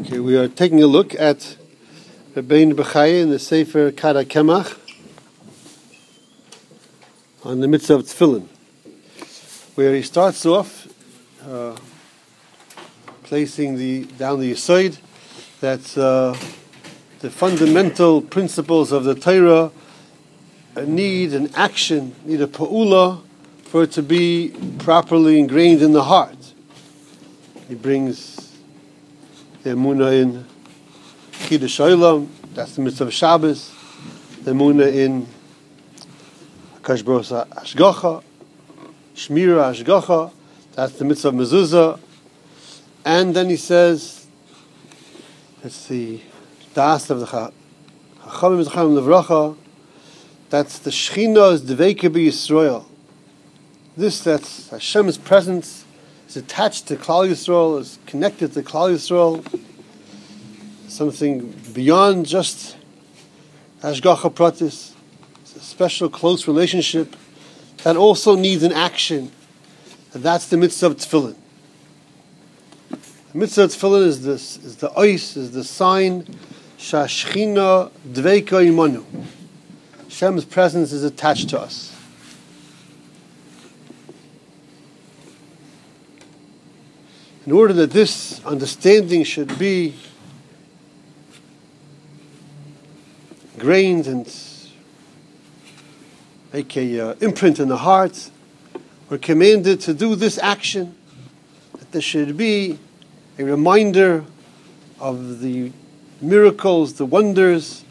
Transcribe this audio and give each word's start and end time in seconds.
Okay, 0.00 0.18
we 0.18 0.36
are 0.36 0.48
taking 0.48 0.82
a 0.82 0.88
look 0.88 1.14
at 1.14 1.56
Rabbein 2.34 2.74
Bechaya 2.74 3.22
in 3.22 3.30
the 3.30 3.38
Sefer 3.38 3.92
Kad 3.92 4.16
HaKemach 4.16 4.76
on 7.44 7.60
the 7.60 7.68
mitzvah 7.68 7.94
of 7.94 8.02
Tefillin, 8.02 8.48
where 9.76 9.94
he 9.94 10.02
starts 10.02 10.44
off 10.44 10.88
uh, 11.46 11.76
placing 13.22 13.76
the 13.76 14.04
down 14.04 14.40
the 14.40 14.50
aside 14.50 14.98
that 15.60 15.96
uh, 15.96 16.36
the 17.20 17.30
fundamental 17.30 18.20
principles 18.20 18.90
of 18.90 19.04
the 19.04 19.14
Torah 19.14 19.70
need 20.84 21.34
an 21.34 21.54
action, 21.54 22.16
need 22.24 22.40
a 22.40 22.48
pa'ula 22.48 23.22
for 23.62 23.84
it 23.84 23.92
to 23.92 24.02
be 24.02 24.52
properly 24.80 25.38
ingrained 25.38 25.82
in 25.82 25.92
the 25.92 26.04
heart. 26.04 26.52
He 27.68 27.76
brings 27.76 28.33
the 29.64 29.70
Emunah 29.70 30.20
in 30.20 30.44
Kiddush 31.32 31.80
Olam, 31.80 32.28
that's 32.52 32.76
the 32.76 32.82
mitzvah 32.82 33.04
of 33.04 33.14
Shabbos, 33.14 33.72
the 34.42 34.52
Emunah 34.52 34.92
in 34.94 35.26
Kashbros 36.82 37.46
Ashgacha, 37.48 38.22
Shmira 39.14 39.72
Ashgacha, 39.72 40.30
that's 40.74 40.92
the 40.98 41.06
mitzvah 41.06 41.28
of 41.28 41.34
Mezuzah, 41.36 41.98
and 43.06 43.34
then 43.34 43.48
he 43.48 43.56
says, 43.56 44.26
let's 45.62 45.76
see, 45.76 46.22
Das 46.74 47.08
of 47.08 47.20
the 47.20 47.26
Chachamim 47.26 48.60
Chachamim 48.66 49.00
Levracha, 49.00 49.56
that's 50.50 50.78
the 50.78 50.90
Shechina 50.90 51.54
is 51.54 51.64
Yisrael. 52.26 52.84
This, 53.96 54.20
that's 54.20 54.68
Hashem's 54.68 55.16
presence 55.16 55.83
is 56.34 56.42
attached 56.42 56.88
to 56.88 56.96
Klal 56.96 57.28
Yisrael, 57.28 57.78
is 57.78 57.98
connected 58.06 58.52
to 58.54 58.62
Klal 58.62 58.92
Yisrael, 58.92 59.44
something 60.88 61.50
beyond 61.72 62.26
just 62.26 62.76
Ashgacha 63.82 64.32
Pratis. 64.32 64.92
It's 65.42 65.56
a 65.56 65.60
special, 65.60 66.08
close 66.08 66.48
relationship 66.48 67.14
that 67.84 67.96
also 67.96 68.34
needs 68.34 68.64
an 68.64 68.72
action. 68.72 69.30
And 70.12 70.24
that's 70.24 70.48
the 70.48 70.56
mitzvah 70.56 70.86
of 70.86 70.96
tefillin. 70.96 71.36
The 72.90 73.38
mitzvah 73.38 73.62
of 73.62 73.70
tefillin 73.70 74.06
is, 74.06 74.24
this, 74.24 74.56
is 74.56 74.76
the 74.76 74.90
ice, 74.98 75.36
is 75.36 75.52
the 75.52 75.62
sign, 75.62 76.24
Shashchina 76.78 77.92
Dveika 78.08 78.66
Imanu. 78.66 79.04
Hashem's 80.04 80.44
presence 80.44 80.90
is 80.90 81.04
attached 81.04 81.50
to 81.50 81.60
us. 81.60 81.93
In 87.46 87.52
order 87.52 87.74
that 87.74 87.90
this 87.90 88.42
understanding 88.44 89.22
should 89.22 89.58
be 89.58 89.94
grained 93.58 94.06
and 94.06 94.32
make 96.52 96.76
a 96.76 97.00
uh, 97.00 97.14
imprint 97.20 97.60
in 97.60 97.68
the 97.68 97.76
heart, 97.76 98.30
we're 99.10 99.18
commanded 99.18 99.80
to 99.80 99.92
do 99.92 100.14
this 100.14 100.38
action, 100.38 100.94
that 101.78 101.92
there 101.92 102.00
should 102.00 102.36
be 102.36 102.78
a 103.38 103.44
reminder 103.44 104.24
of 104.98 105.40
the 105.40 105.70
miracles, 106.20 106.94
the 106.94 107.04
wonders 107.04 107.84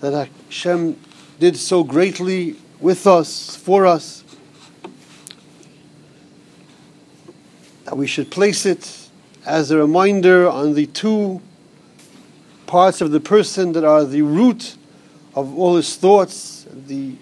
that 0.00 0.28
Hashem 0.48 0.98
did 1.38 1.56
so 1.56 1.82
greatly 1.82 2.56
with 2.80 3.06
us, 3.06 3.56
for 3.56 3.86
us, 3.86 4.22
that 7.86 7.96
we 7.96 8.06
should 8.06 8.30
place 8.32 8.66
it 8.66 9.08
as 9.46 9.70
a 9.70 9.78
reminder 9.78 10.48
on 10.48 10.74
the 10.74 10.86
two 10.86 11.40
parts 12.66 13.00
of 13.00 13.12
the 13.12 13.20
person 13.20 13.72
that 13.72 13.84
are 13.84 14.04
the 14.04 14.22
root 14.22 14.76
of 15.36 15.56
all 15.56 15.76
his 15.76 15.94
thoughts, 15.94 16.66
the, 16.72 17.14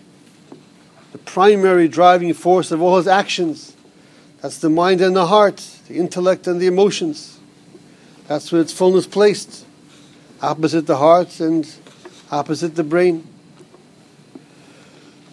the 1.12 1.18
primary 1.18 1.86
driving 1.86 2.32
force 2.32 2.70
of 2.70 2.80
all 2.80 2.96
his 2.96 3.06
actions. 3.06 3.76
That's 4.40 4.56
the 4.58 4.70
mind 4.70 5.02
and 5.02 5.14
the 5.14 5.26
heart, 5.26 5.56
the 5.86 5.96
intellect 5.96 6.46
and 6.46 6.58
the 6.58 6.66
emotions. 6.66 7.38
That's 8.26 8.50
where 8.50 8.62
its 8.62 8.72
fullness 8.72 9.06
placed, 9.06 9.66
opposite 10.40 10.86
the 10.86 10.96
heart 10.96 11.40
and 11.40 11.70
opposite 12.30 12.74
the 12.74 12.84
brain. 12.84 13.28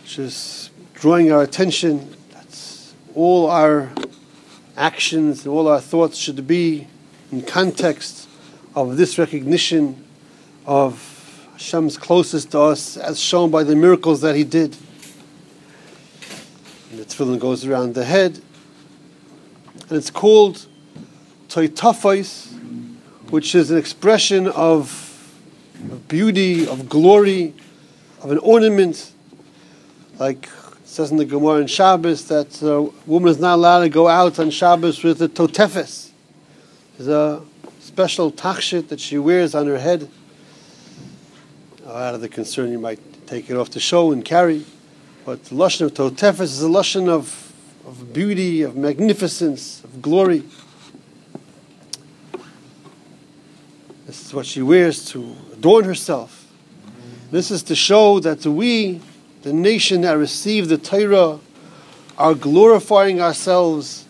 Just 0.04 0.72
drawing 0.94 1.32
our 1.32 1.42
attention. 1.42 2.14
That's 2.34 2.94
all 3.16 3.50
our 3.50 3.94
actions, 4.82 5.46
and 5.46 5.54
all 5.54 5.68
our 5.68 5.80
thoughts 5.80 6.18
should 6.18 6.48
be 6.48 6.88
in 7.32 7.44
context 7.44 8.28
of 8.76 8.98
this 8.98 9.20
recognition 9.20 10.04
of 10.66 11.48
Hashem's 11.54 11.98
closest 11.98 12.52
to 12.52 12.60
us 12.60 12.98
as 12.98 13.20
shown 13.20 13.52
by 13.52 13.64
the 13.64 13.76
miracles 13.76 14.22
that 14.22 14.36
He 14.36 14.44
did. 14.44 14.76
And 16.90 17.00
the 17.00 17.06
tefillin 17.06 17.40
goes 17.40 17.64
around 17.64 17.94
the 17.94 18.06
head. 18.06 18.42
And 19.88 19.92
it's 19.92 20.10
called 20.10 20.66
toitafais, 21.48 22.52
which 23.30 23.54
is 23.54 23.70
an 23.70 23.78
expression 23.78 24.48
of, 24.48 25.38
of 25.92 26.08
beauty, 26.08 26.68
of 26.68 26.90
glory, 26.90 27.54
of 28.22 28.32
an 28.32 28.40
ornament, 28.40 29.12
like 30.20 30.50
says 30.92 31.10
in 31.10 31.16
the 31.16 31.24
Gemara 31.24 31.62
in 31.62 31.68
Shabbos 31.68 32.26
that 32.26 32.62
a 32.62 32.82
woman 33.10 33.30
is 33.30 33.40
not 33.40 33.56
allowed 33.56 33.80
to 33.80 33.88
go 33.88 34.10
out 34.10 34.38
on 34.40 34.50
Shabbos 34.50 35.02
with 35.02 35.22
a 35.22 35.30
totefes. 35.30 36.12
There's 36.98 37.08
a 37.08 37.42
special 37.80 38.30
tachshit 38.30 38.90
that 38.90 39.00
she 39.00 39.18
wears 39.18 39.56
on 39.56 39.68
her 39.68 39.80
head. 39.80 40.10
Out 41.88 42.14
of 42.14 42.20
the 42.20 42.28
concern, 42.28 42.74
you 42.74 42.78
might 42.78 43.00
take 43.26 43.50
it 43.50 43.56
off 43.56 43.70
the 43.70 43.80
show 43.80 44.12
and 44.12 44.26
carry. 44.26 44.66
But 45.24 45.46
the 45.46 45.56
lashon 45.56 45.86
of 45.86 45.94
totefes 45.94 46.42
is 46.42 46.62
a 46.62 46.68
lashon 46.68 47.08
of, 47.08 47.54
of 47.88 48.12
beauty, 48.12 48.62
of 48.62 48.76
magnificence, 48.76 49.86
of 49.86 50.02
glory. 50.02 50.44
This 54.08 54.26
is 54.26 54.34
what 54.34 54.46
she 54.46 54.62
wears 54.62 55.06
to 55.12 55.38
adorn 55.54 55.86
herself. 55.86 56.52
This 57.32 57.50
is 57.50 57.64
to 57.64 57.76
show 57.76 58.20
that 58.20 58.46
we 58.46 59.00
the 59.42 59.54
nation 59.54 60.02
that 60.02 60.14
received 60.14 60.70
the 60.70 60.78
Torah, 60.78 61.40
are 62.18 62.36
glorifying 62.36 63.20
ourselves 63.20 64.06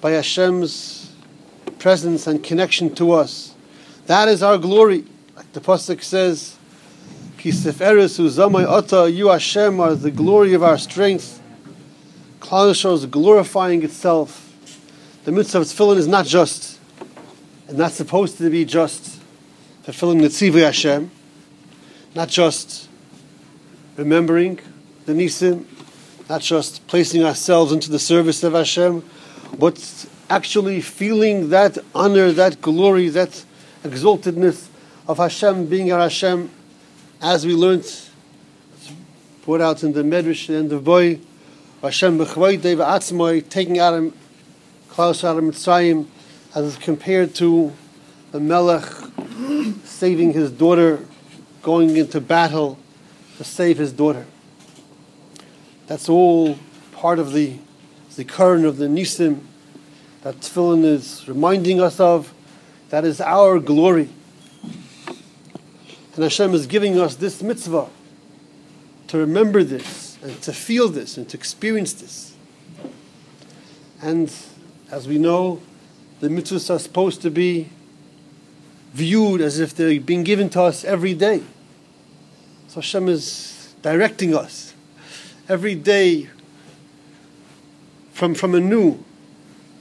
by 0.00 0.12
Hashem's 0.12 1.12
presence 1.78 2.26
and 2.26 2.42
connection 2.42 2.94
to 2.94 3.12
us. 3.12 3.54
That 4.06 4.28
is 4.28 4.42
our 4.42 4.58
glory. 4.58 5.04
Like 5.34 5.52
the 5.52 5.60
Pasuk 5.60 6.02
says, 6.02 6.56
Kisif 7.38 7.80
Eres 7.80 8.18
Uzamai 8.18 8.66
Ata, 8.66 9.10
you 9.10 9.28
Hashem 9.28 9.80
are 9.80 9.94
the 9.94 10.10
glory 10.10 10.54
of 10.54 10.62
our 10.62 10.78
strength. 10.78 11.42
Klal 12.40 12.70
is 12.70 13.06
glorifying 13.06 13.82
itself. 13.82 14.44
The 15.24 15.32
mitzvah 15.32 15.58
of 15.58 15.64
tefillin 15.64 15.96
is 15.96 16.06
not 16.06 16.26
just, 16.26 16.78
and 17.66 17.76
not 17.76 17.92
supposed 17.92 18.38
to 18.38 18.48
be 18.50 18.64
just 18.64 19.20
fulfilling 19.82 20.18
the 20.18 20.28
tzivui 20.28 20.62
Hashem, 20.62 21.10
not 22.14 22.28
just 22.28 22.87
remembering 23.98 24.60
the 25.06 25.12
nisim, 25.12 25.64
not 26.30 26.40
just 26.40 26.86
placing 26.86 27.24
ourselves 27.24 27.72
into 27.72 27.90
the 27.90 27.98
service 27.98 28.44
of 28.44 28.52
Hashem, 28.52 29.04
but 29.58 30.06
actually 30.30 30.80
feeling 30.80 31.50
that 31.50 31.76
honor, 31.94 32.30
that 32.30 32.62
glory, 32.62 33.08
that 33.08 33.44
exaltedness 33.82 34.68
of 35.08 35.18
Hashem 35.18 35.66
being 35.66 35.90
our 35.90 36.00
Hashem, 36.00 36.48
as 37.20 37.44
we 37.44 37.54
learned, 37.54 37.90
put 39.42 39.60
out 39.60 39.82
in 39.82 39.92
the 39.92 40.02
Medrash, 40.02 40.48
and 40.48 40.54
the 40.54 40.58
end 40.60 40.72
of 40.72 40.84
Boy, 40.84 41.18
Hashem 41.82 42.18
b'chvayde 42.18 42.76
v'atzmoy, 42.76 43.48
taking 43.48 43.80
of 43.80 44.14
Klaus 44.90 45.24
of 45.24 45.36
Mitzrayim, 45.38 46.06
as 46.54 46.76
compared 46.76 47.34
to 47.36 47.72
the 48.30 48.38
Melech 48.38 48.84
saving 49.84 50.34
his 50.34 50.52
daughter, 50.52 51.04
going 51.62 51.96
into 51.96 52.20
battle 52.20 52.78
to 53.38 53.44
save 53.44 53.78
his 53.78 53.92
daughter. 53.92 54.26
That's 55.86 56.08
all 56.08 56.58
part 56.92 57.18
of 57.18 57.32
the 57.32 57.58
the 58.16 58.24
current 58.24 58.64
of 58.64 58.78
the 58.78 58.86
nisim 58.86 59.38
that 60.22 60.40
tefillin 60.40 60.84
is 60.84 61.28
reminding 61.28 61.80
us 61.80 62.00
of. 62.00 62.34
That 62.88 63.04
is 63.04 63.20
our 63.20 63.60
glory. 63.60 64.08
And 66.14 66.24
Hashem 66.24 66.52
is 66.52 66.66
giving 66.66 66.98
us 66.98 67.14
this 67.14 67.40
mitzvah 67.44 67.88
to 69.06 69.18
remember 69.18 69.62
this 69.62 70.18
and 70.20 70.42
to 70.42 70.52
feel 70.52 70.88
this 70.88 71.16
and 71.16 71.28
to 71.28 71.36
experience 71.36 71.92
this. 71.92 72.34
And 74.02 74.34
as 74.90 75.06
we 75.06 75.18
know, 75.18 75.60
the 76.18 76.26
mitzvahs 76.26 76.74
are 76.74 76.80
supposed 76.80 77.22
to 77.22 77.30
be 77.30 77.68
viewed 78.94 79.40
as 79.40 79.60
if 79.60 79.76
they're 79.76 80.00
being 80.00 80.24
given 80.24 80.50
to 80.50 80.62
us 80.62 80.84
every 80.84 81.14
day. 81.14 81.44
So 82.68 82.76
Hashem 82.76 83.08
is 83.08 83.74
directing 83.82 84.34
us 84.34 84.74
every 85.48 85.74
day 85.74 86.28
from, 88.12 88.34
from 88.34 88.54
anew 88.54 89.02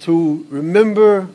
to 0.02 0.46
remember, 0.50 1.28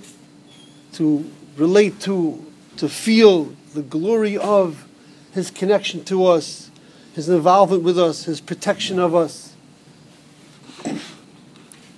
to 0.94 1.30
relate 1.56 2.00
to 2.00 2.44
to 2.78 2.88
feel 2.88 3.54
the 3.74 3.82
glory 3.82 4.38
of 4.38 4.88
His 5.32 5.50
connection 5.50 6.04
to 6.04 6.24
us, 6.24 6.70
His 7.14 7.28
involvement 7.28 7.82
with 7.82 7.98
us, 7.98 8.24
His 8.24 8.40
protection 8.40 8.98
of 8.98 9.14
us. 9.14 9.54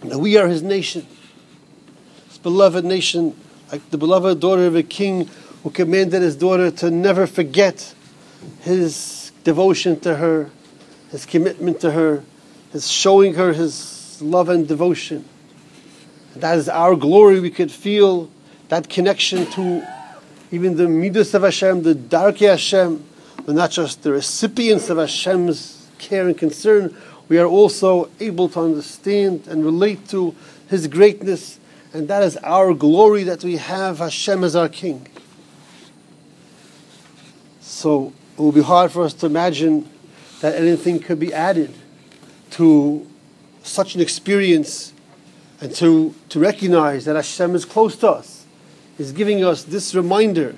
That 0.03 0.19
we 0.19 0.37
are 0.37 0.49
His 0.49 0.63
nation, 0.63 1.07
His 2.29 2.39
beloved 2.39 2.85
nation, 2.85 3.37
like 3.71 3.89
the 3.91 3.99
beloved 3.99 4.41
daughter 4.41 4.67
of 4.67 4.75
a 4.75 4.83
king 4.83 5.31
who 5.63 5.71
commanded 5.71 6.21
his 6.21 6.37
daughter 6.37 6.71
to 6.71 6.91
never 6.91 7.27
forget 7.27 7.95
his 8.61 9.24
devotion 9.45 10.01
to 10.01 10.17
her, 10.17 10.51
his 11.11 11.27
commitment 11.27 11.81
to 11.81 11.93
her, 11.93 12.25
his 12.73 12.91
showing 12.91 13.35
her 13.35 13.53
his 13.53 14.21
love 14.21 14.49
and 14.49 14.67
devotion. 14.67 15.25
That 16.35 16.59
is 16.59 16.69
our 16.69 16.97
glory. 16.97 17.39
We 17.39 17.51
could 17.51 17.71
feel 17.71 18.31
that 18.69 18.89
connection 18.89 19.47
to 19.53 19.87
even 20.51 20.77
the 20.77 20.89
midas 20.89 21.35
of 21.35 21.43
Hashem, 21.43 21.83
the 21.83 21.95
darkei 21.95 22.49
Hashem. 22.49 23.05
We're 23.47 23.55
not 23.55 23.71
just 23.71 24.03
the 24.03 24.13
recipients 24.13 24.89
of 24.91 24.99
Hashem's 24.99 25.89
care 25.99 26.27
and 26.27 26.37
concern. 26.37 26.97
We 27.29 27.39
are 27.39 27.47
also 27.47 28.11
able 28.21 28.49
to 28.51 28.61
understand 28.61 29.47
and 29.47 29.65
relate 29.65 30.09
to 30.09 30.35
His 30.69 30.87
greatness, 30.89 31.59
and 31.93 32.09
that 32.09 32.23
is 32.23 32.37
our 32.39 32.75
glory 32.75 33.23
that 33.25 33.45
we 33.45 33.57
have 33.57 33.99
Hashem 33.99 34.43
as 34.45 34.57
our 34.57 34.69
King. 34.69 35.07
So 37.61 38.13
it 38.37 38.41
will 38.41 38.53
be 38.53 38.63
hard 38.63 38.91
for 38.91 39.05
us 39.05 39.15
to 39.15 39.27
imagine 39.27 39.89
that 40.41 40.57
anything 40.57 40.99
could 40.99 41.21
be 41.21 41.33
added 41.33 41.73
to 42.51 43.07
such 43.63 43.95
an 43.95 44.01
experience 44.01 44.93
and 45.61 45.75
to, 45.77 46.15
to 46.29 46.41
recognize 46.41 47.05
that 47.05 47.17
Hashem 47.17 47.55
is 47.55 47.65
close 47.65 47.97
to 47.97 48.11
us, 48.11 48.45
is 48.99 49.13
giving 49.13 49.45
us 49.45 49.63
this 49.63 49.95
reminder, 49.95 50.57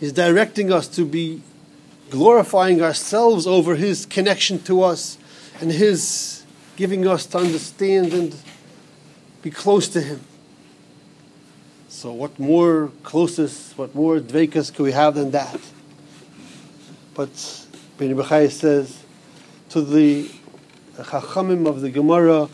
is 0.00 0.12
directing 0.12 0.72
us 0.72 0.86
to 0.88 1.04
be 1.04 1.42
glorifying 2.10 2.82
ourselves 2.82 3.46
over 3.46 3.74
His 3.74 4.06
connection 4.06 4.58
to 4.64 4.82
us 4.82 5.18
and 5.60 5.72
His 5.72 6.44
giving 6.76 7.06
us 7.06 7.26
to 7.26 7.38
understand 7.38 8.12
and 8.12 8.36
be 9.42 9.50
close 9.50 9.88
to 9.88 10.00
Him. 10.00 10.20
So, 11.88 12.12
what 12.12 12.38
more 12.38 12.90
closest, 13.02 13.78
what 13.78 13.94
more 13.94 14.18
dvekas 14.18 14.74
could 14.74 14.82
we 14.82 14.92
have 14.92 15.14
than 15.14 15.30
that? 15.30 15.60
But 17.14 17.66
Ben 17.96 18.14
Bechai 18.16 18.50
says 18.50 19.04
to 19.70 19.80
the 19.80 20.30
Chachamim 20.96 21.66
of 21.66 21.80
the 21.80 21.90
Gemara, 21.90 22.48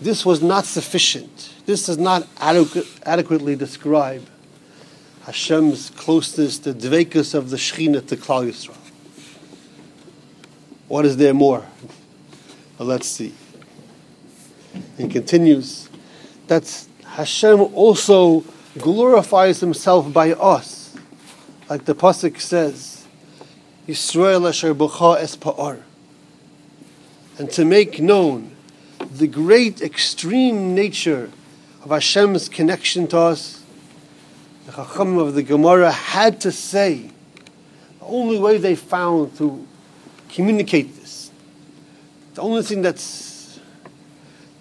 this 0.00 0.24
was 0.24 0.42
not 0.42 0.64
sufficient. 0.64 1.54
This 1.66 1.86
does 1.86 1.98
not 1.98 2.26
adequate, 2.38 2.86
adequately 3.04 3.56
describe 3.56 4.26
Hashem's 5.24 5.90
closeness, 5.90 6.58
the 6.58 6.72
dvekas 6.72 7.34
of 7.34 7.50
the 7.50 7.56
Shekhinah 7.56 8.06
to 8.08 8.16
Klal 8.16 8.48
Yisrael. 8.48 8.76
What 10.88 11.04
is 11.06 11.18
there 11.18 11.34
more? 11.34 11.66
Well, 12.78 12.88
let's 12.88 13.06
see. 13.06 13.34
He 14.96 15.06
continues 15.08 15.88
that 16.46 16.86
Hashem 17.04 17.60
also 17.60 18.44
glorifies 18.78 19.60
Himself 19.60 20.12
by 20.12 20.32
us, 20.32 20.96
like 21.68 21.84
the 21.84 21.94
pasuk 21.94 22.40
says. 22.40 22.89
Yisrael 23.88 24.48
asher 24.48 24.74
b'cha 24.74 25.18
es 25.18 25.36
pa'ar. 25.36 25.80
And 27.38 27.50
to 27.52 27.64
make 27.64 28.00
known 28.00 28.54
the 28.98 29.26
great 29.26 29.80
extreme 29.80 30.74
nature 30.74 31.30
of 31.82 31.90
Hashem's 31.90 32.48
connection 32.48 33.06
to 33.08 33.18
us, 33.18 33.64
the 34.66 34.72
Chacham 34.72 35.18
of 35.18 35.34
the 35.34 35.42
Gemara 35.42 35.90
had 35.90 36.40
to 36.42 36.52
say, 36.52 37.10
the 37.98 38.06
only 38.06 38.38
way 38.38 38.58
they 38.58 38.76
found 38.76 39.36
to 39.38 39.66
communicate 40.28 40.96
this, 40.96 41.30
the 42.34 42.42
only 42.42 42.62
thing 42.62 42.82
that's 42.82 43.58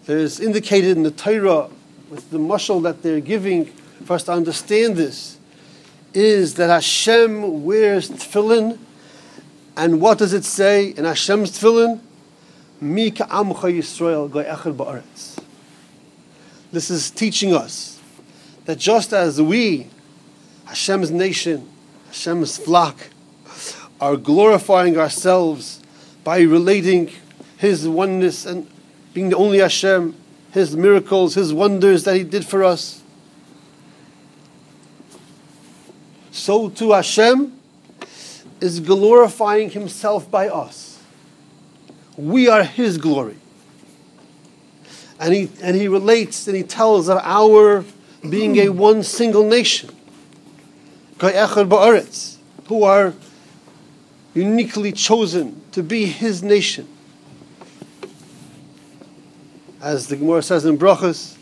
that 0.06 0.18
is 0.18 0.40
indicated 0.40 0.98
in 0.98 1.04
the 1.04 1.12
Torah 1.12 1.70
with 2.10 2.32
the 2.32 2.40
mushal 2.40 2.82
that 2.82 3.04
they're 3.04 3.20
giving 3.20 3.66
for 4.06 4.14
us 4.14 4.24
to 4.24 4.32
understand 4.32 4.96
this, 4.96 5.38
is 6.16 6.56
that 6.56 6.70
Hashem 6.70 7.64
wears 7.64 8.10
tefillin 8.10 8.80
and 9.80 10.02
what 10.02 10.18
does 10.18 10.34
it 10.34 10.44
say 10.44 10.90
in 10.90 11.06
Hashem's 11.06 11.58
tefillin? 11.58 12.02
Mi 12.82 13.12
ba'aretz. 13.12 15.42
This 16.74 16.90
is 16.90 17.10
teaching 17.10 17.54
us 17.54 17.98
that 18.66 18.78
just 18.78 19.14
as 19.14 19.42
we, 19.42 19.88
Hashem's 20.66 21.12
nation, 21.12 21.70
Hashem's 22.08 22.58
flock, 22.58 23.08
are 24.02 24.18
glorifying 24.18 24.98
ourselves 24.98 25.82
by 26.26 26.42
relating 26.42 27.12
His 27.56 27.88
oneness 27.88 28.46
and 28.46 28.70
being 29.14 29.30
the 29.30 29.38
only 29.38 29.60
Hashem, 29.60 30.14
His 30.52 30.76
miracles, 30.76 31.36
His 31.36 31.54
wonders 31.54 32.04
that 32.04 32.18
He 32.18 32.26
did 32.26 32.46
for 32.46 32.66
us, 32.66 33.02
so 36.32 36.68
too 36.68 36.92
Hashem 36.92 37.59
is 38.62 38.80
glorifying 38.80 39.70
himself 39.70 40.30
by 40.30 40.50
us. 40.50 41.02
We 42.18 42.48
are 42.48 42.64
his 42.64 42.98
glory. 42.98 43.38
And 45.20 45.34
he, 45.34 45.50
and 45.62 45.76
he 45.76 45.88
relates 45.88 46.48
and 46.48 46.56
he 46.56 46.64
tells 46.64 47.10
of 47.10 47.20
our 47.24 47.84
being 48.28 48.58
a 48.58 48.70
one 48.70 49.04
single 49.04 49.44
nation, 49.48 49.90
who 52.68 52.84
are 52.84 53.14
uniquely 54.34 54.92
chosen 54.92 55.62
to 55.72 55.84
be 55.84 56.06
his 56.06 56.44
nation. 56.44 56.88
As 59.82 60.08
the 60.08 60.18
Gemara 60.18 60.42
says 60.42 60.66
in 60.66 60.78
Brachas, 60.78 61.38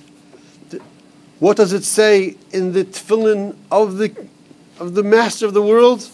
what 1.39 1.57
does 1.57 1.73
it 1.73 1.83
say 1.83 2.35
in 2.51 2.73
the 2.73 2.83
tefillin 2.83 3.55
of 3.71 3.97
the, 3.97 4.27
of 4.79 4.95
the 4.95 5.03
master 5.03 5.45
of 5.45 5.53
the 5.53 5.61
world? 5.61 6.07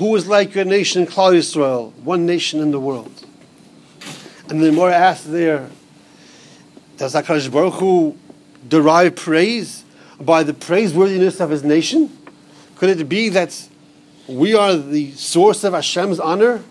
Who 0.00 0.16
is 0.16 0.26
like 0.26 0.54
your 0.54 0.64
nation, 0.64 1.06
Klal 1.06 1.34
Yisrael, 1.34 1.92
one 1.96 2.24
nation 2.24 2.60
in 2.60 2.70
the 2.70 2.80
world? 2.80 3.12
And 4.48 4.62
the 4.62 4.72
more 4.72 4.88
asked 4.88 5.30
there, 5.30 5.68
does 6.96 7.14
HaKadosh 7.14 7.52
Baruch 7.52 7.74
Hu 7.74 8.16
derive 8.66 9.14
praise 9.14 9.84
by 10.18 10.42
the 10.42 10.54
praiseworthiness 10.54 11.38
of 11.38 11.50
his 11.50 11.62
nation? 11.62 12.16
Could 12.76 12.98
it 12.98 13.10
be 13.10 13.28
that 13.28 13.68
we 14.26 14.54
are 14.54 14.74
the 14.74 15.12
source 15.12 15.64
of 15.64 15.74
Hashem's 15.74 16.18
honor? 16.18 16.64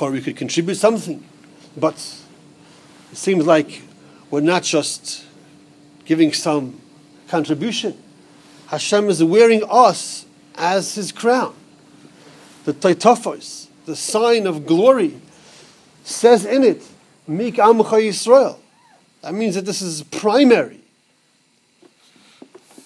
Or 0.00 0.12
we 0.12 0.20
could 0.20 0.36
contribute 0.36 0.76
something, 0.76 1.26
but 1.76 1.96
it 3.10 3.18
seems 3.18 3.48
like 3.48 3.82
we're 4.30 4.42
not 4.42 4.62
just 4.62 5.24
giving 6.04 6.32
some 6.32 6.80
contribution. 7.26 8.00
Hashem 8.68 9.08
is 9.08 9.24
wearing 9.24 9.62
us 9.68 10.26
as 10.54 10.94
his 10.94 11.10
crown. 11.10 11.54
The 12.64 12.74
Taitafos, 12.74 13.68
the 13.86 13.96
sign 13.96 14.46
of 14.46 14.66
glory, 14.66 15.20
says 16.04 16.44
in 16.44 16.62
it, 16.64 16.82
Mik 17.26 17.54
Amcha 17.54 17.98
Yisrael. 18.00 18.58
That 19.22 19.32
means 19.32 19.54
that 19.54 19.64
this 19.64 19.80
is 19.80 20.02
primary. 20.02 20.80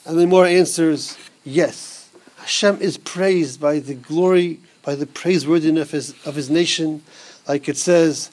And 0.06 0.18
the 0.18 0.26
more 0.26 0.46
answers, 0.46 1.18
yes. 1.44 2.10
Hashem 2.38 2.80
is 2.80 2.96
praised 2.96 3.60
by 3.60 3.80
the 3.80 3.94
glory, 3.94 4.60
by 4.84 4.94
the 4.94 5.06
praiseworthiness 5.06 5.82
of 5.82 5.90
his, 5.90 6.26
of 6.26 6.34
his 6.36 6.48
nation. 6.48 7.02
Like 7.48 7.68
it 7.68 7.76
says, 7.76 8.30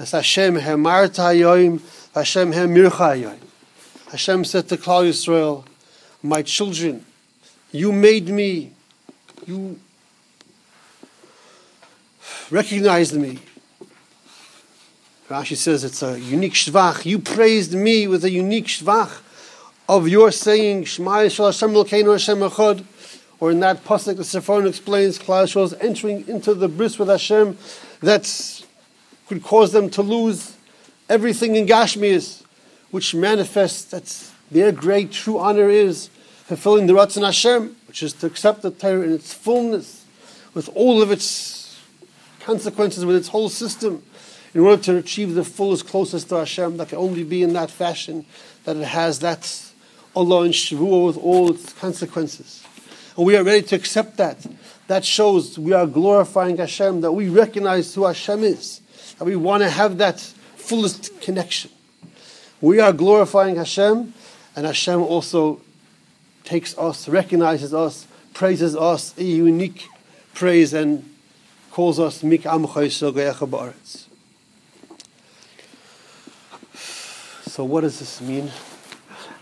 as 0.00 0.10
Hashem 0.10 0.56
Hashem 0.56 0.82
Hemircha 0.82 1.80
Yoim. 2.12 3.38
Hashem 4.10 4.44
said 4.44 4.68
to 4.68 4.76
Klal 4.76 5.08
Yisrael, 5.08 5.64
my 6.22 6.42
children, 6.42 7.04
you 7.72 7.92
made 7.92 8.28
me, 8.28 8.72
you 9.46 9.78
recognized 12.50 13.14
me. 13.14 13.38
Rashi 15.28 15.56
says 15.56 15.84
it's 15.84 16.02
a 16.02 16.18
unique 16.18 16.54
shvach. 16.54 17.04
You 17.04 17.18
praised 17.18 17.74
me 17.74 18.06
with 18.06 18.24
a 18.24 18.30
unique 18.30 18.66
shvach 18.66 19.20
of 19.88 20.08
your 20.08 20.30
saying 20.30 20.84
Shema 20.84 21.18
Yisrael 21.18 21.46
Hashem 21.46 21.70
Elokeinu 21.70 22.12
Hashem 22.12 22.38
Echad. 22.38 22.84
Or 23.40 23.52
in 23.52 23.60
that 23.60 23.84
pasuk, 23.84 24.16
the 24.16 24.22
Sforno 24.22 24.68
explains 24.68 25.18
Klal 25.18 25.76
entering 25.80 26.26
into 26.26 26.54
the 26.54 26.68
bris 26.68 26.98
with 26.98 27.08
Hashem 27.08 27.56
that 28.00 28.64
could 29.28 29.42
cause 29.44 29.72
them 29.72 29.90
to 29.90 30.02
lose 30.02 30.56
everything 31.08 31.54
in 31.54 31.66
Gashmias, 31.66 32.42
which 32.90 33.14
manifests 33.14 33.84
that 33.90 34.32
their 34.50 34.72
great 34.72 35.12
true 35.12 35.38
honor 35.38 35.68
is 35.68 36.08
fulfilling 36.44 36.86
the 36.86 36.94
Ratzon 36.94 37.24
Hashem, 37.24 37.76
which 37.86 38.02
is 38.02 38.12
to 38.14 38.26
accept 38.26 38.62
the 38.62 38.70
Torah 38.70 39.02
in 39.02 39.12
its 39.12 39.34
fullness, 39.34 40.04
with 40.54 40.68
all 40.74 41.02
of 41.02 41.10
its 41.10 41.78
consequences, 42.40 43.04
with 43.04 43.16
its 43.16 43.28
whole 43.28 43.48
system, 43.48 44.02
in 44.54 44.62
order 44.62 44.82
to 44.82 44.96
achieve 44.96 45.34
the 45.34 45.44
fullest, 45.44 45.86
closest 45.86 46.30
to 46.30 46.36
Hashem, 46.36 46.78
that 46.78 46.88
can 46.88 46.98
only 46.98 47.22
be 47.22 47.42
in 47.42 47.52
that 47.52 47.70
fashion, 47.70 48.24
that 48.64 48.76
it 48.76 48.84
has 48.84 49.18
that 49.20 49.62
Allah 50.16 50.44
and 50.44 50.54
Shavuot 50.54 51.06
with 51.06 51.18
all 51.18 51.50
its 51.50 51.72
consequences. 51.74 52.64
And 53.16 53.26
we 53.26 53.36
are 53.36 53.44
ready 53.44 53.62
to 53.68 53.76
accept 53.76 54.16
that. 54.16 54.46
That 54.86 55.04
shows 55.04 55.58
we 55.58 55.74
are 55.74 55.86
glorifying 55.86 56.56
Hashem, 56.56 57.02
that 57.02 57.12
we 57.12 57.28
recognize 57.28 57.94
who 57.94 58.06
Hashem 58.06 58.42
is, 58.42 58.80
that 59.18 59.24
we 59.26 59.36
want 59.36 59.62
to 59.62 59.68
have 59.68 59.98
that 59.98 60.18
fullest 60.18 61.20
connection. 61.20 61.70
We 62.60 62.80
are 62.80 62.92
glorifying 62.92 63.56
Hashem, 63.56 64.14
and 64.58 64.66
Hashem 64.66 65.00
also 65.02 65.60
takes 66.42 66.76
us, 66.76 67.06
recognizes 67.06 67.72
us, 67.72 68.08
praises 68.34 68.74
us 68.74 69.16
a 69.16 69.22
unique 69.22 69.86
praise, 70.34 70.74
and 70.74 71.08
calls 71.70 72.00
us 72.00 72.24
Mik 72.24 72.42
So, 72.42 72.58
what 77.64 77.82
does 77.82 78.00
this 78.00 78.20
mean? 78.20 78.50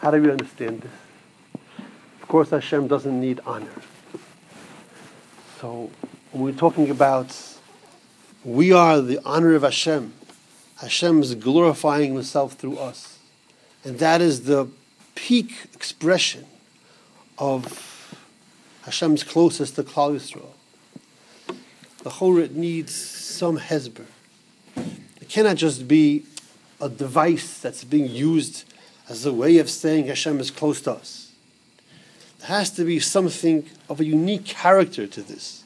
How 0.00 0.11
do 0.11 0.20
we 0.20 0.30
understand 0.30 0.82
this? 0.82 0.92
Of 2.20 2.28
course, 2.28 2.50
Hashem 2.50 2.87
doesn't 2.87 3.18
need 3.18 3.40
honor. 3.46 3.73
So, 5.62 5.90
when 6.32 6.44
we're 6.44 6.52
talking 6.52 6.90
about 6.90 7.35
we 8.44 8.70
are 8.70 9.00
the 9.00 9.18
honor 9.25 9.54
of 9.54 9.62
Hashem, 9.62 10.12
Hashem 10.82 11.23
is 11.23 11.35
glorifying 11.37 12.12
Himself 12.12 12.52
through 12.52 12.76
us. 12.76 13.18
And 13.82 13.99
that 13.99 14.20
is 14.20 14.42
the 14.44 14.68
peak 15.16 15.52
expression 15.75 16.46
of 17.38 18.16
Hashem's 18.85 19.25
closest 19.25 19.75
to 19.75 19.82
Klal 19.82 20.14
Yisrael. 20.14 20.52
The 22.04 22.11
Chorit 22.11 22.52
needs 22.52 22.94
some 22.94 23.58
hezber. 23.58 24.04
It 24.76 25.28
cannot 25.28 25.56
just 25.56 25.88
be 25.88 26.25
a 26.80 26.88
device 26.88 27.58
that's 27.58 27.82
being 27.82 28.06
used 28.06 28.62
as 29.08 29.26
a 29.26 29.32
way 29.32 29.58
of 29.58 29.68
saying 29.68 30.06
Hashem 30.06 30.38
is 30.38 30.52
close 30.52 30.80
to 30.82 30.92
us. 30.92 31.32
There 32.38 32.49
has 32.49 32.70
to 32.73 32.85
be 32.85 33.00
something 33.00 33.68
of 33.88 33.99
a 33.99 34.04
unique 34.04 34.44
character 34.44 35.06
to 35.08 35.23
this. 35.23 35.64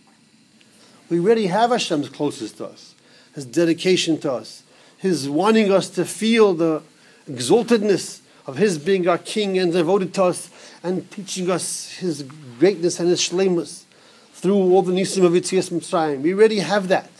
We 1.10 1.20
already 1.20 1.48
have 1.48 1.70
Hashem's 1.70 2.08
closest 2.08 2.56
to 2.58 2.66
us, 2.66 2.94
His 3.34 3.44
dedication 3.44 4.18
to 4.20 4.32
us, 4.32 4.62
His 4.96 5.28
wanting 5.28 5.70
us 5.70 5.90
to 5.90 6.04
feel 6.04 6.54
the 6.54 6.82
exaltedness 7.28 8.19
of 8.46 8.56
His 8.56 8.78
being 8.78 9.06
our 9.08 9.18
King 9.18 9.58
and 9.58 9.72
devoted 9.72 10.14
to 10.14 10.24
us 10.24 10.50
and 10.82 11.10
teaching 11.10 11.50
us 11.50 11.92
His 11.94 12.22
greatness 12.58 13.00
and 13.00 13.08
His 13.08 13.20
shlemus 13.20 13.84
through 14.32 14.54
all 14.54 14.82
the 14.82 14.92
nisim 14.92 15.24
of 15.24 15.32
Yitzias 15.32 15.70
Mitzrayim. 15.70 16.22
We 16.22 16.32
already 16.34 16.60
have 16.60 16.88
that. 16.88 17.10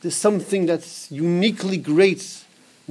There's 0.00 0.16
something 0.16 0.66
that's 0.66 1.10
uniquely 1.12 1.76
great 1.76 2.44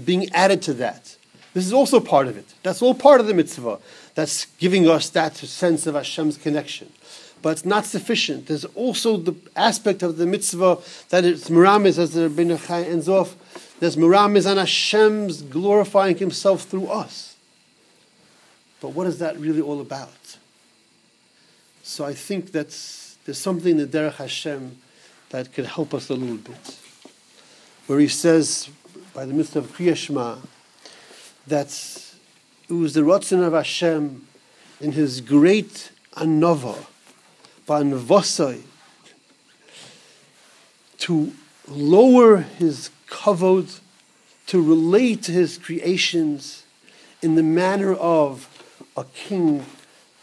being 0.03 0.29
added 0.31 0.61
to 0.63 0.73
that. 0.75 1.17
This 1.53 1.65
is 1.65 1.73
also 1.73 1.99
part 1.99 2.27
of 2.27 2.37
it. 2.37 2.53
That's 2.63 2.81
all 2.81 2.93
part 2.93 3.19
of 3.19 3.27
the 3.27 3.33
mitzvah. 3.33 3.79
That's 4.15 4.45
giving 4.57 4.87
us 4.87 5.09
that 5.09 5.35
sense 5.35 5.85
of 5.85 5.95
Hashem's 5.95 6.37
connection. 6.37 6.91
But 7.41 7.49
it's 7.49 7.65
not 7.65 7.85
sufficient. 7.85 8.47
There's 8.47 8.65
also 8.65 9.17
the 9.17 9.35
aspect 9.55 10.03
of 10.03 10.17
the 10.17 10.25
mitzvah 10.25 10.77
that 11.09 11.25
it's 11.25 11.49
miramis, 11.49 11.97
as 11.97 12.13
the 12.13 12.29
Rebbeinu 12.29 12.67
Chai 12.67 12.83
ends 12.83 13.09
off. 13.09 13.35
There's 13.79 13.97
miramis 13.97 14.45
on 14.45 14.57
Hashem's 14.57 15.41
glorifying 15.41 16.17
Himself 16.17 16.63
through 16.63 16.87
us. 16.87 17.35
But 18.79 18.89
what 18.89 19.07
is 19.07 19.19
that 19.19 19.37
really 19.39 19.61
all 19.61 19.81
about? 19.81 20.37
So 21.83 22.05
I 22.05 22.13
think 22.13 22.51
that's 22.51 23.17
there's 23.25 23.37
something 23.37 23.71
in 23.71 23.77
the 23.77 23.85
Derech 23.85 24.15
Hashem 24.15 24.77
that 25.29 25.53
could 25.53 25.65
help 25.65 25.93
us 25.93 26.09
a 26.09 26.13
little 26.13 26.37
bit. 26.37 26.77
Where 27.87 27.99
he 27.99 28.07
says, 28.07 28.69
by 29.13 29.25
the 29.25 29.33
midst 29.33 29.55
of 29.55 29.67
Kriyashma, 29.75 30.39
that 31.47 31.67
it 32.69 32.73
was 32.73 32.93
the 32.93 33.01
Ratzon 33.01 33.45
of 33.45 33.53
Hashem 33.53 34.27
in 34.79 34.91
his 34.93 35.21
great 35.21 35.91
anova, 36.13 36.85
To 40.97 41.33
lower 41.67 42.37
his 42.37 42.89
kavod, 43.07 43.79
to 44.47 44.61
relate 44.61 45.23
to 45.23 45.31
his 45.31 45.57
creations 45.57 46.63
in 47.21 47.35
the 47.35 47.43
manner 47.43 47.93
of 47.93 48.47
a 48.97 49.05
king 49.05 49.65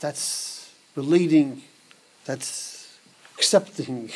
that's 0.00 0.70
relating, 0.94 1.62
that's 2.24 2.98
accepting 3.34 4.10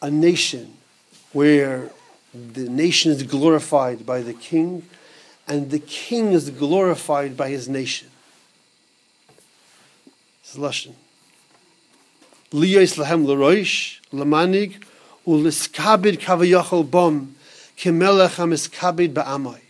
a 0.00 0.10
nation 0.10 0.76
where 1.32 1.90
the 2.34 2.68
nation 2.68 3.12
is 3.12 3.22
glorified 3.22 4.04
by 4.04 4.20
the 4.20 4.34
king 4.34 4.82
and 5.46 5.70
the 5.70 5.78
king 5.78 6.32
is 6.32 6.50
glorified 6.50 7.36
by 7.36 7.50
his 7.50 7.68
nation. 7.68 8.08
Lashon. 10.56 10.94
Liyos 12.52 12.98
lahem 12.98 13.24
l'roish, 13.26 14.00
lamanig, 14.12 14.84
u'liskabid 15.26 16.18
kavayachol 16.18 16.90
bom, 16.90 17.34
kimelech 17.78 18.36
hamiskabid 18.36 19.14
ba'amai. 19.14 19.60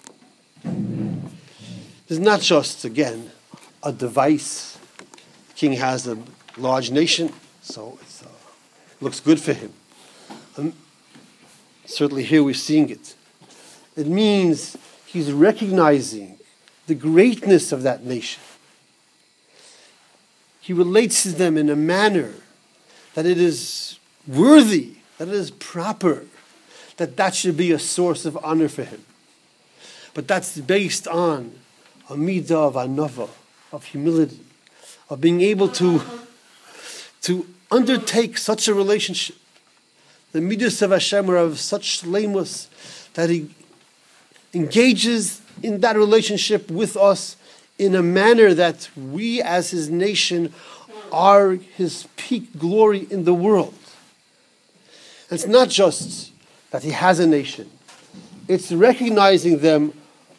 This 2.08 2.18
is 2.18 2.18
not 2.18 2.40
just, 2.40 2.84
again, 2.84 3.30
a 3.84 3.92
device. 3.92 4.78
The 5.48 5.54
king 5.54 5.72
has 5.74 6.08
a 6.08 6.18
large 6.56 6.90
nation, 6.90 7.32
so 7.62 7.98
it 8.02 8.26
uh, 8.26 8.30
looks 9.00 9.20
good 9.20 9.38
for 9.38 9.52
him. 9.52 9.72
Um, 10.58 10.72
certainly 11.86 12.24
here 12.24 12.42
we're 12.42 12.52
seeing 12.52 12.90
it. 12.90 13.14
It 13.96 14.08
means 14.08 14.76
he's 15.06 15.30
recognizing 15.30 16.36
the 16.88 16.96
greatness 16.96 17.70
of 17.70 17.84
that 17.84 18.04
nation. 18.04 18.42
He 20.60 20.72
relates 20.72 21.22
to 21.22 21.30
them 21.30 21.56
in 21.56 21.70
a 21.70 21.76
manner 21.76 22.32
that 23.14 23.26
it 23.26 23.38
is 23.38 23.98
worthy, 24.26 24.94
that 25.18 25.28
it 25.28 25.34
is 25.34 25.50
proper, 25.50 26.24
that 26.96 27.16
that 27.16 27.34
should 27.34 27.56
be 27.56 27.72
a 27.72 27.78
source 27.78 28.24
of 28.24 28.38
honor 28.44 28.68
for 28.68 28.84
him. 28.84 29.04
But 30.14 30.28
that's 30.28 30.58
based 30.58 31.08
on 31.08 31.52
a 32.08 32.14
midah 32.14 32.50
of 32.50 32.74
anova, 32.74 33.30
of 33.72 33.84
humility, 33.84 34.40
of 35.08 35.20
being 35.20 35.40
able 35.40 35.68
to, 35.68 36.02
to 37.22 37.46
undertake 37.70 38.36
such 38.38 38.68
a 38.68 38.74
relationship. 38.74 39.36
The 40.32 40.40
midas 40.40 40.80
of 40.82 40.90
Hashem 40.90 41.30
are 41.30 41.36
of 41.36 41.58
such 41.58 42.02
shlemus 42.02 42.68
that 43.14 43.30
he 43.30 43.50
engages 44.54 45.40
in 45.62 45.80
that 45.80 45.96
relationship 45.96 46.70
with 46.70 46.96
us 46.96 47.36
in 47.78 47.94
a 47.94 48.02
manner 48.02 48.54
that 48.54 48.88
we 48.96 49.40
as 49.42 49.70
his 49.70 49.88
nation 49.90 50.52
are 51.12 51.52
his 51.52 52.08
peak 52.16 52.58
glory 52.58 53.06
in 53.10 53.24
the 53.24 53.34
world. 53.34 53.74
It's 55.30 55.46
not 55.46 55.68
just 55.68 56.32
that 56.70 56.82
he 56.82 56.90
has 56.90 57.18
a 57.18 57.26
nation, 57.26 57.70
it's 58.48 58.72
recognizing 58.72 59.58
them 59.58 59.92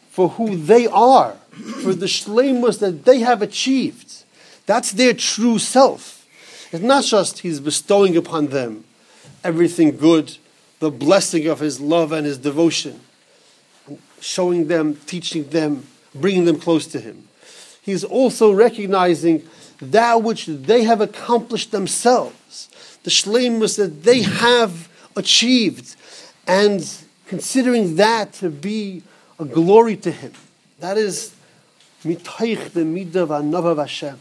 for 0.09 0.29
who 0.29 0.55
they 0.55 0.87
are, 0.87 1.33
for 1.81 1.93
the 1.93 2.05
shlemus 2.05 2.79
that 2.79 3.05
they 3.05 3.19
have 3.19 3.41
achieved. 3.41 4.23
That's 4.65 4.91
their 4.91 5.13
true 5.13 5.59
self. 5.59 6.27
It's 6.71 6.83
not 6.83 7.03
just 7.03 7.39
he's 7.39 7.59
bestowing 7.59 8.17
upon 8.17 8.47
them 8.47 8.83
everything 9.43 9.97
good, 9.97 10.37
the 10.79 10.91
blessing 10.91 11.47
of 11.47 11.59
his 11.59 11.79
love 11.79 12.11
and 12.11 12.25
his 12.25 12.37
devotion 12.37 12.99
showing 14.23 14.67
them, 14.67 14.95
teaching 15.05 15.43
them, 15.49 15.85
bringing 16.15 16.45
them 16.45 16.59
close 16.59 16.87
to 16.87 16.99
Him. 16.99 17.27
He's 17.81 18.03
also 18.03 18.51
recognizing 18.51 19.47
that 19.91 20.23
which 20.23 20.45
they 20.45 20.83
have 20.83 21.01
accomplished 21.01 21.71
themselves, 21.71 22.69
the 23.03 23.09
shleimus 23.09 23.77
that 23.77 24.03
they 24.03 24.21
have 24.21 24.89
achieved, 25.15 25.95
and 26.47 26.89
considering 27.27 27.95
that 27.95 28.33
to 28.33 28.49
be 28.49 29.03
a 29.39 29.45
glory 29.45 29.95
to 29.97 30.11
Him. 30.11 30.33
That 30.79 30.97
is 30.97 31.35
mitaych 32.03 32.71
the 32.71 32.81
midah 32.81 33.27
v'anava 33.27 33.77
Hashem. 33.77 34.19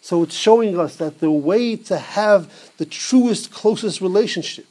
So 0.00 0.22
it's 0.22 0.34
showing 0.34 0.78
us 0.78 0.96
that 0.96 1.20
the 1.20 1.30
way 1.30 1.76
to 1.76 1.98
have 1.98 2.72
the 2.78 2.86
truest, 2.86 3.50
closest 3.52 4.00
relationship 4.00 4.66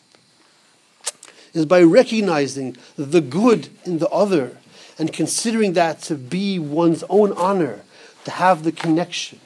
is 1.53 1.65
by 1.65 1.81
recognizing 1.81 2.77
the 2.95 3.21
good 3.21 3.69
in 3.85 3.99
the 3.99 4.09
other 4.09 4.57
and 4.97 5.13
considering 5.13 5.73
that 5.73 6.01
to 6.03 6.15
be 6.15 6.57
one's 6.57 7.03
own 7.09 7.33
honor, 7.33 7.81
to 8.25 8.31
have 8.31 8.63
the 8.63 8.71
connection 8.71 9.39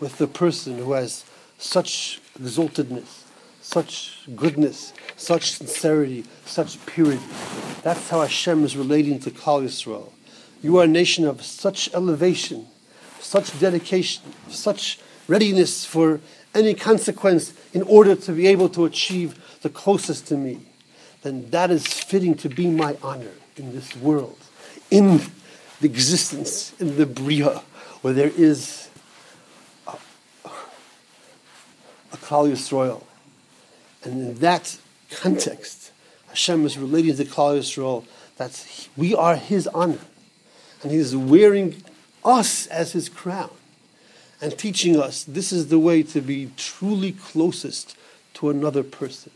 with 0.00 0.18
the 0.18 0.26
person 0.26 0.78
who 0.78 0.92
has 0.92 1.24
such 1.58 2.20
exaltedness, 2.38 3.24
such 3.60 4.20
goodness, 4.36 4.92
such 5.16 5.52
sincerity, 5.52 6.24
such 6.44 6.84
purity. 6.86 7.22
That's 7.82 8.08
how 8.08 8.20
Hashem 8.20 8.64
is 8.64 8.76
relating 8.76 9.18
to 9.20 9.30
Klal 9.30 9.64
Yisrael. 9.64 10.12
You 10.62 10.78
are 10.78 10.84
a 10.84 10.88
nation 10.88 11.24
of 11.24 11.42
such 11.42 11.92
elevation, 11.94 12.66
such 13.20 13.58
dedication, 13.58 14.22
such 14.48 14.98
readiness 15.26 15.84
for 15.84 16.20
any 16.54 16.74
consequence 16.74 17.52
in 17.72 17.82
order 17.82 18.14
to 18.14 18.32
be 18.32 18.46
able 18.46 18.68
to 18.70 18.84
achieve 18.84 19.38
the 19.62 19.68
closest 19.68 20.26
to 20.28 20.36
me 20.36 20.60
then 21.22 21.48
that 21.50 21.70
is 21.70 21.86
fitting 21.86 22.34
to 22.36 22.48
be 22.48 22.68
my 22.68 22.96
honor 23.02 23.32
in 23.56 23.72
this 23.72 23.96
world, 23.96 24.38
in 24.90 25.20
the 25.80 25.86
existence, 25.86 26.72
in 26.80 26.96
the 26.96 27.06
Bria. 27.06 27.62
where 28.02 28.14
there 28.14 28.30
is 28.36 28.88
a, 29.86 29.96
a 32.12 32.16
Klal 32.16 32.50
Yisrael. 32.50 33.02
And 34.04 34.20
in 34.20 34.34
that 34.36 34.78
context, 35.10 35.92
Hashem 36.28 36.64
is 36.66 36.78
relating 36.78 37.16
to 37.16 37.24
Klal 37.24 37.58
Yisrael 37.58 38.04
that 38.36 38.88
we 38.96 39.14
are 39.14 39.36
His 39.36 39.66
honor. 39.68 40.00
And 40.82 40.92
He 40.92 40.98
is 40.98 41.16
wearing 41.16 41.82
us 42.24 42.66
as 42.68 42.92
His 42.92 43.08
crown 43.08 43.50
and 44.40 44.56
teaching 44.56 45.00
us 45.00 45.24
this 45.24 45.52
is 45.52 45.68
the 45.68 45.78
way 45.78 46.02
to 46.02 46.20
be 46.20 46.50
truly 46.56 47.12
closest 47.12 47.96
to 48.34 48.50
another 48.50 48.82
person 48.82 49.32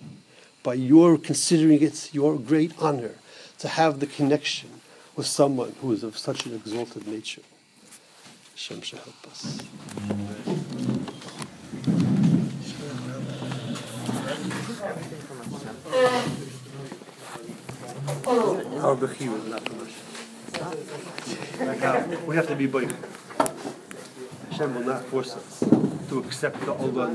by 0.62 0.74
your 0.74 1.18
considering 1.18 1.82
it 1.82 2.10
your 2.12 2.38
great 2.38 2.72
honor 2.78 3.12
to 3.58 3.68
have 3.68 4.00
the 4.00 4.06
connection 4.06 4.70
with 5.16 5.26
someone 5.26 5.74
who 5.80 5.92
is 5.92 6.02
of 6.02 6.16
such 6.16 6.46
an 6.46 6.54
exalted 6.54 7.06
nature. 7.06 7.42
Hashem 8.52 8.80
should 8.82 9.00
help 9.00 9.26
us. 9.26 9.60
Our 18.26 18.96
Bechi 18.96 19.28
was 19.28 19.44
not. 19.46 19.62
Like 21.60 22.26
we 22.26 22.36
have 22.36 22.46
to 22.48 22.54
be 22.56 22.66
boy. 22.66 22.88
Hashem 24.50 24.74
will 24.74 24.84
not 24.84 25.04
force 25.06 25.34
us 25.34 25.64
to 26.08 26.18
accept 26.20 26.60
the 26.60 26.72
Allah 26.72 27.12